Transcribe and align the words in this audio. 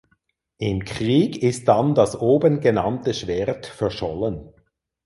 Im 0.57 0.83
Krieg 0.83 1.43
ist 1.43 1.67
dann 1.67 1.93
das 1.93 2.19
oben 2.19 2.59
genannte 2.59 3.13
Schwert 3.13 3.67
verschollen. 3.67 4.51